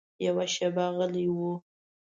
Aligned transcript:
یوه 0.25 0.45
شېبه 0.53 0.85
غلی 0.95 1.25
و. 1.35 1.37